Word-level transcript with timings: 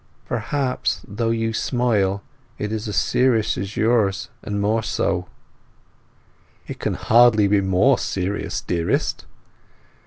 "Perhaps, 0.25 1.01
although 1.07 1.29
you 1.29 1.53
smile, 1.53 2.23
it 2.57 2.71
is 2.71 2.87
as 2.87 2.95
serious 2.95 3.55
as 3.55 3.77
yours, 3.77 4.29
or 4.43 4.51
more 4.51 4.81
so." 4.81 5.27
"It 6.65 6.79
can 6.79 6.95
hardly 6.95 7.47
be 7.47 7.61
more 7.61 7.99
serious, 7.99 8.61
dearest." 8.61 9.27